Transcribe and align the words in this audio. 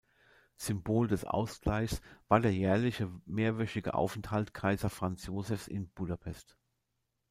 Symbol 0.57 1.07
des 1.07 1.25
Ausgleichs 1.25 2.01
war 2.27 2.39
der 2.39 2.51
jährliche 2.51 3.07
mehrwöchige 3.27 3.93
Aufenthalt 3.93 4.51
Kaiser 4.51 4.89
Franz 4.89 5.27
Josephs 5.27 5.67
in 5.67 5.89
Budapest. 5.89 6.57